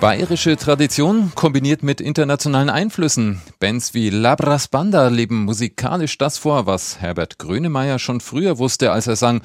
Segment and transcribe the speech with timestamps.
[0.00, 3.42] Bayerische Tradition kombiniert mit internationalen Einflüssen.
[3.58, 9.08] Bands wie Labras Banda leben musikalisch das vor, was Herbert Grönemeyer schon früher wusste, als
[9.08, 9.42] er sang,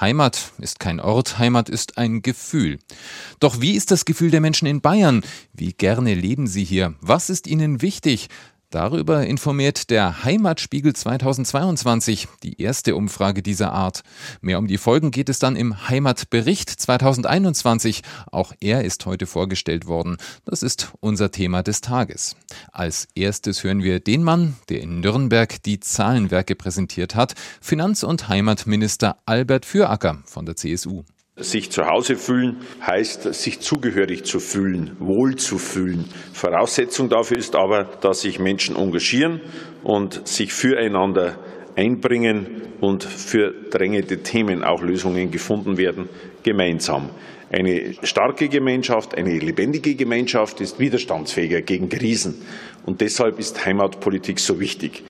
[0.00, 2.78] Heimat ist kein Ort, Heimat ist ein Gefühl.
[3.40, 5.22] Doch wie ist das Gefühl der Menschen in Bayern?
[5.52, 6.94] Wie gerne leben sie hier?
[7.00, 8.28] Was ist ihnen wichtig?
[8.76, 14.02] Darüber informiert der Heimatspiegel 2022, die erste Umfrage dieser Art.
[14.42, 18.02] Mehr um die Folgen geht es dann im Heimatbericht 2021.
[18.30, 20.18] Auch er ist heute vorgestellt worden.
[20.44, 22.36] Das ist unser Thema des Tages.
[22.70, 27.32] Als erstes hören wir den Mann, der in Nürnberg die Zahlenwerke präsentiert hat,
[27.62, 31.02] Finanz- und Heimatminister Albert Füracker von der CSU.
[31.38, 36.06] Sich zu Hause fühlen heißt, sich zugehörig zu fühlen, wohl zu fühlen.
[36.32, 39.42] Voraussetzung dafür ist aber, dass sich Menschen engagieren
[39.84, 41.38] und sich füreinander
[41.76, 46.08] einbringen und für drängende Themen auch Lösungen gefunden werden,
[46.42, 47.10] gemeinsam.
[47.52, 52.46] Eine starke Gemeinschaft, eine lebendige Gemeinschaft ist widerstandsfähiger gegen Krisen.
[52.86, 55.04] Und deshalb ist Heimatpolitik so wichtig.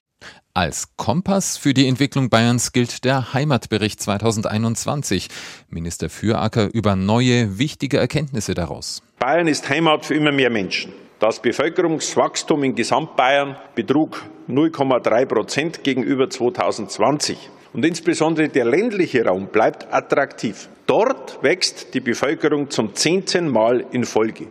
[0.57, 5.27] Als Kompass für die Entwicklung Bayerns gilt der Heimatbericht 2021.
[5.69, 9.03] Minister Füracker über neue, wichtige Erkenntnisse daraus.
[9.19, 10.93] Bayern ist Heimat für immer mehr Menschen.
[11.19, 17.37] Das Bevölkerungswachstum in Gesamtbayern betrug 0,3 Prozent gegenüber 2020.
[17.73, 20.69] Und insbesondere der ländliche Raum bleibt attraktiv.
[20.87, 24.47] Dort wächst die Bevölkerung zum zehnten Mal in Folge.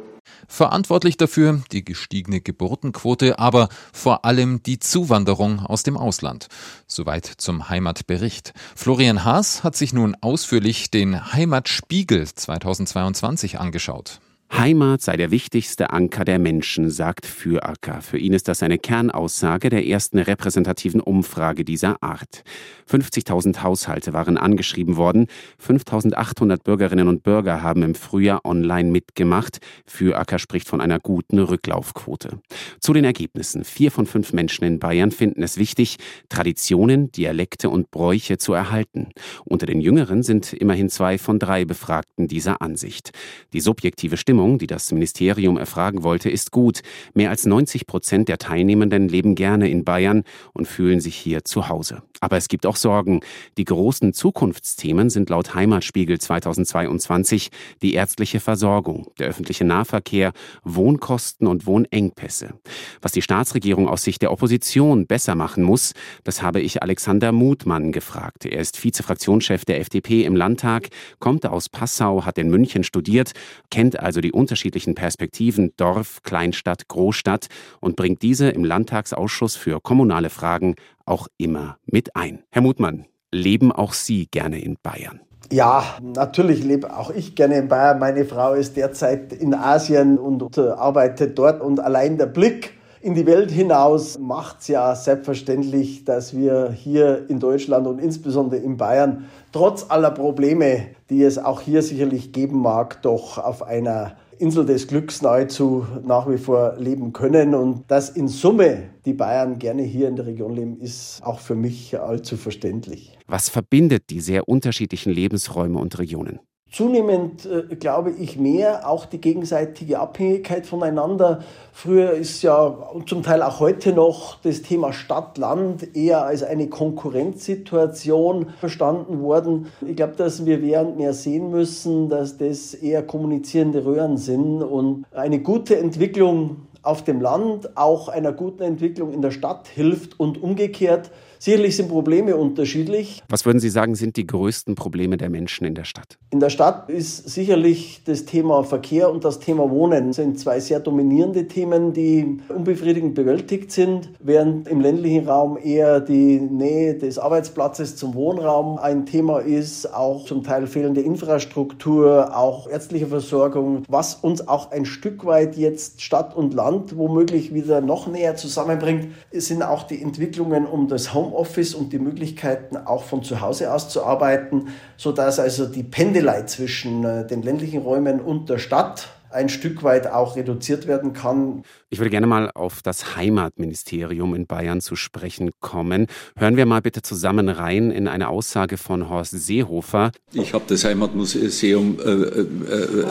[0.48, 6.48] Verantwortlich dafür die gestiegene Geburtenquote, aber vor allem die Zuwanderung aus dem Ausland.
[6.86, 8.52] Soweit zum Heimatbericht.
[8.74, 14.20] Florian Haas hat sich nun ausführlich den Heimatspiegel 2022 angeschaut.
[14.53, 18.01] Heimat sei der wichtigste Anker der Menschen, sagt Füracker.
[18.01, 22.45] Für ihn ist das eine Kernaussage der ersten repräsentativen Umfrage dieser Art.
[22.89, 25.27] 50.000 Haushalte waren angeschrieben worden,
[25.61, 29.59] 5.800 Bürgerinnen und Bürger haben im Frühjahr online mitgemacht.
[29.84, 32.39] Füracker spricht von einer guten Rücklaufquote.
[32.81, 33.65] Zu den Ergebnissen.
[33.65, 35.97] Vier von fünf Menschen in Bayern finden es wichtig,
[36.28, 39.09] Traditionen, Dialekte und Bräuche zu erhalten.
[39.45, 43.11] Unter den Jüngeren sind immerhin zwei von drei Befragten dieser Ansicht.
[43.53, 46.82] Die subjektive Stimme Stimmung, die das Ministerium erfragen wollte, ist gut.
[47.14, 51.70] Mehr als 90 Prozent der Teilnehmenden leben gerne in Bayern und fühlen sich hier zu
[51.70, 52.02] Hause.
[52.20, 53.20] Aber es gibt auch Sorgen.
[53.56, 57.50] Die großen Zukunftsthemen sind laut Heimatspiegel 2022
[57.82, 60.32] die ärztliche Versorgung, der öffentliche Nahverkehr,
[60.64, 62.54] Wohnkosten und Wohnengpässe.
[63.00, 65.92] Was die Staatsregierung aus Sicht der Opposition besser machen muss,
[66.24, 68.44] das habe ich Alexander Mutmann gefragt.
[68.44, 70.88] Er ist Vizefraktionschef der FDP im Landtag,
[71.20, 73.32] kommt aus Passau, hat in München studiert,
[73.70, 77.47] kennt also die unterschiedlichen Perspektiven Dorf, Kleinstadt, Großstadt
[77.81, 82.42] und bringt diese im Landtagsausschuss für kommunale Fragen auch immer mit ein.
[82.50, 85.20] Herr Mutmann, leben auch Sie gerne in Bayern?
[85.53, 88.00] Ja, natürlich lebe auch ich gerne in Bayern.
[88.00, 92.75] Meine Frau ist derzeit in Asien und arbeitet dort und allein der Blick
[93.06, 98.61] in die Welt hinaus macht es ja selbstverständlich, dass wir hier in Deutschland und insbesondere
[98.61, 104.16] in Bayern trotz aller Probleme, die es auch hier sicherlich geben mag, doch auf einer
[104.39, 107.55] Insel des Glücks nahezu nach wie vor leben können.
[107.55, 111.55] Und dass in Summe die Bayern gerne hier in der Region leben, ist auch für
[111.55, 113.16] mich allzu verständlich.
[113.28, 116.41] Was verbindet die sehr unterschiedlichen Lebensräume und Regionen?
[116.71, 121.41] Zunehmend äh, glaube ich mehr auch die gegenseitige Abhängigkeit voneinander.
[121.72, 126.69] Früher ist ja und zum Teil auch heute noch das Thema Stadt-Land eher als eine
[126.69, 129.66] Konkurrenzsituation verstanden worden.
[129.87, 135.06] Ich glaube, dass wir während mehr sehen müssen, dass das eher kommunizierende Röhren sind und
[135.12, 140.43] eine gute Entwicklung auf dem Land auch einer guten Entwicklung in der Stadt hilft und
[140.43, 141.10] umgekehrt.
[141.38, 143.22] Sicherlich sind Probleme unterschiedlich.
[143.28, 146.18] Was würden Sie sagen, sind die größten Probleme der Menschen in der Stadt?
[146.30, 150.80] In der Stadt ist sicherlich das Thema Verkehr und das Thema Wohnen sind zwei sehr
[150.80, 157.97] dominierende Themen, die unbefriedigend bewältigt sind, während im ländlichen Raum eher die Nähe des Arbeitsplatzes
[157.97, 164.47] zum Wohnraum ein Thema ist, auch zum Teil fehlende Infrastruktur, auch ärztliche Versorgung, was uns
[164.48, 169.82] auch ein Stück weit jetzt Stadt und Land womöglich wieder noch näher zusammenbringt, sind auch
[169.84, 174.05] die Entwicklungen um das Home Homeoffice und die Möglichkeiten auch von zu Hause aus zu
[174.05, 179.83] arbeiten, sodass also die Pendelei zwischen äh, den ländlichen Räumen und der Stadt ein Stück
[179.83, 181.63] weit auch reduziert werden kann.
[181.91, 186.07] Ich würde gerne mal auf das Heimatministerium in Bayern zu sprechen kommen.
[186.39, 190.13] Hören wir mal bitte zusammen rein in eine Aussage von Horst Seehofer.
[190.33, 192.47] Ich habe das Heimatmuseum, äh, äh,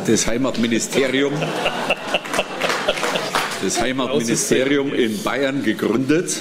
[0.08, 1.34] das Heimatministerium
[3.66, 6.40] das Heimatministerium in Bayern gegründet.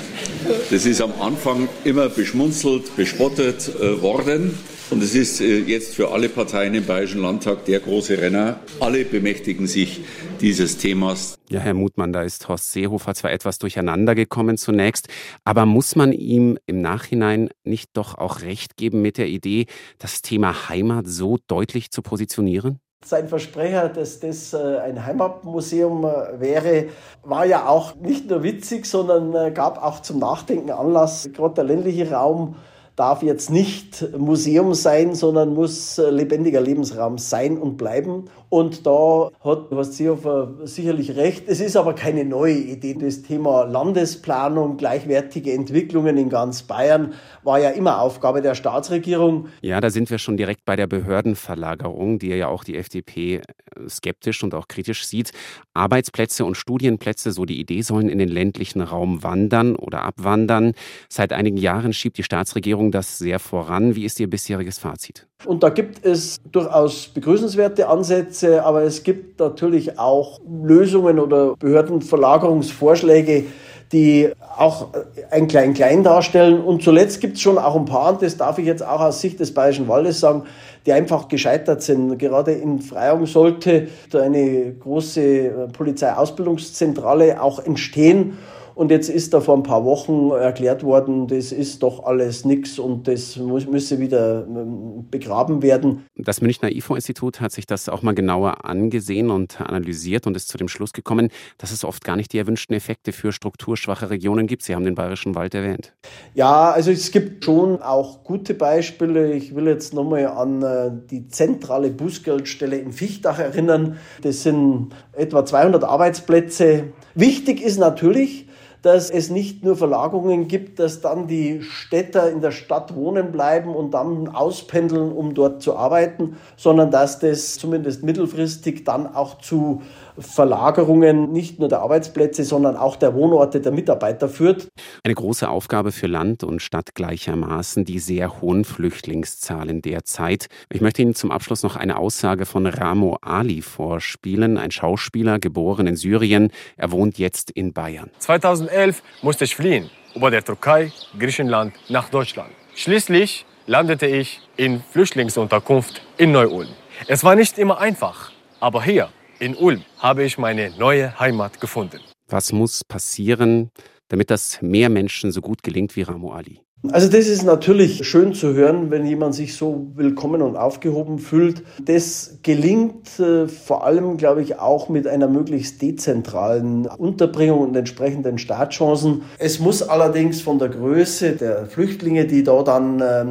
[0.70, 4.58] Das ist am Anfang immer beschmunzelt, bespottet äh, worden.
[4.90, 8.60] Und es ist äh, jetzt für alle Parteien im Bayerischen Landtag der große Renner.
[8.78, 10.02] Alle bemächtigen sich
[10.42, 11.38] dieses Themas.
[11.48, 15.08] Ja, Herr Mutmann, da ist Horst Seehofer zwar etwas durcheinander gekommen zunächst,
[15.44, 19.64] aber muss man ihm im Nachhinein nicht doch auch recht geben mit der Idee,
[19.98, 22.80] das Thema Heimat so deutlich zu positionieren?
[23.04, 26.86] Sein Versprecher, dass das äh, ein Heimatmuseum äh, wäre,
[27.22, 31.28] war ja auch nicht nur witzig, sondern äh, gab auch zum Nachdenken Anlass.
[31.34, 32.56] Gerade der ländliche Raum
[32.96, 38.26] darf jetzt nicht Museum sein, sondern muss lebendiger Lebensraum sein und bleiben.
[38.48, 41.48] Und da hat Horst Seehofer sicherlich recht.
[41.48, 42.94] Es ist aber keine neue Idee.
[42.94, 49.48] Das Thema Landesplanung, gleichwertige Entwicklungen in ganz Bayern war ja immer Aufgabe der Staatsregierung.
[49.60, 53.40] Ja, da sind wir schon direkt bei der Behördenverlagerung, die ja auch die FDP
[53.88, 55.32] skeptisch und auch kritisch sieht.
[55.72, 60.74] Arbeitsplätze und Studienplätze, so die Idee, sollen in den ländlichen Raum wandern oder abwandern.
[61.08, 63.94] Seit einigen Jahren schiebt die Staatsregierung das sehr voran.
[63.94, 65.26] Wie ist Ihr bisheriges Fazit?
[65.44, 73.44] Und da gibt es durchaus begrüßenswerte Ansätze, aber es gibt natürlich auch Lösungen oder Behördenverlagerungsvorschläge,
[73.92, 74.88] die auch
[75.30, 76.60] ein Klein-Klein darstellen.
[76.60, 79.20] Und zuletzt gibt es schon auch ein paar, und das darf ich jetzt auch aus
[79.20, 80.44] Sicht des Bayerischen Waldes sagen,
[80.86, 82.18] die einfach gescheitert sind.
[82.18, 88.38] Gerade in Freyung sollte eine große Polizeiausbildungszentrale auch entstehen.
[88.74, 92.78] Und jetzt ist da vor ein paar Wochen erklärt worden, das ist doch alles nichts
[92.78, 96.06] und das muss, müsse wieder ähm, begraben werden.
[96.16, 100.58] Das Münchner IFO-Institut hat sich das auch mal genauer angesehen und analysiert und ist zu
[100.58, 101.28] dem Schluss gekommen,
[101.58, 104.62] dass es oft gar nicht die erwünschten Effekte für strukturschwache Regionen gibt.
[104.62, 105.92] Sie haben den Bayerischen Wald erwähnt.
[106.34, 109.32] Ja, also es gibt schon auch gute Beispiele.
[109.34, 113.98] Ich will jetzt nochmal an äh, die zentrale Bußgeldstelle in Fichtach erinnern.
[114.22, 116.92] Das sind etwa 200 Arbeitsplätze.
[117.14, 118.48] Wichtig ist natürlich,
[118.84, 123.74] dass es nicht nur Verlagerungen gibt, dass dann die Städter in der Stadt wohnen bleiben
[123.74, 129.80] und dann auspendeln, um dort zu arbeiten, sondern dass das zumindest mittelfristig dann auch zu
[130.18, 134.68] Verlagerungen nicht nur der Arbeitsplätze, sondern auch der Wohnorte der Mitarbeiter führt.
[135.02, 140.46] Eine große Aufgabe für Land und Stadt gleichermaßen, die sehr hohen Flüchtlingszahlen derzeit.
[140.70, 145.86] Ich möchte Ihnen zum Abschluss noch eine Aussage von Ramo Ali vorspielen, ein Schauspieler, geboren
[145.86, 146.50] in Syrien.
[146.76, 148.10] Er wohnt jetzt in Bayern.
[148.18, 152.50] 2011 musste ich fliehen über der Türkei, Griechenland nach Deutschland.
[152.74, 156.68] Schließlich landete ich in Flüchtlingsunterkunft in Neu-Ulm.
[157.08, 158.30] Es war nicht immer einfach,
[158.60, 159.08] aber hier
[159.38, 162.00] in Ulm habe ich meine neue Heimat gefunden.
[162.28, 163.70] Was muss passieren,
[164.08, 166.60] damit das mehr Menschen so gut gelingt wie Ramo Ali?
[166.92, 171.62] Also das ist natürlich schön zu hören, wenn jemand sich so willkommen und aufgehoben fühlt.
[171.82, 178.36] Das gelingt äh, vor allem, glaube ich, auch mit einer möglichst dezentralen Unterbringung und entsprechenden
[178.36, 179.22] Startchancen.
[179.38, 183.24] Es muss allerdings von der Größe der Flüchtlinge, die da dann äh,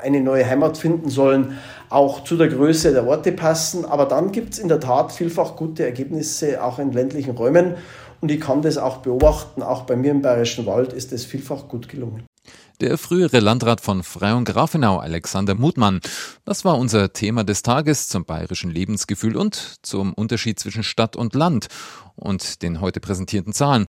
[0.00, 1.58] eine neue Heimat finden sollen,
[1.90, 3.84] auch zu der Größe der Orte passen.
[3.84, 7.74] Aber dann gibt es in der Tat vielfach gute Ergebnisse auch in ländlichen Räumen.
[8.20, 9.62] Und ich kann das auch beobachten.
[9.62, 12.24] Auch bei mir im Bayerischen Wald ist das vielfach gut gelungen.
[12.80, 16.00] Der frühere Landrat von Freyung Grafenau, Alexander Mutmann.
[16.44, 21.34] Das war unser Thema des Tages zum bayerischen Lebensgefühl und zum Unterschied zwischen Stadt und
[21.34, 21.66] Land
[22.14, 23.86] und den heute präsentierten Zahlen.